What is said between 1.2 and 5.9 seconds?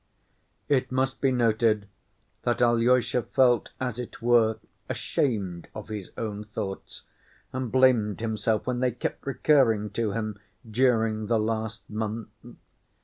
be noted that Alyosha felt as it were ashamed of